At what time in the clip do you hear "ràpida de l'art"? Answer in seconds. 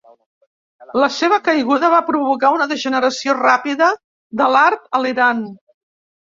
3.41-4.89